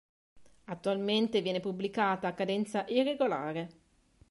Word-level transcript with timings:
Attualmente 0.65 1.41
viene 1.43 1.59
pubblicata 1.59 2.27
a 2.27 2.33
cadenza 2.33 2.85
irregolare. 2.87 3.69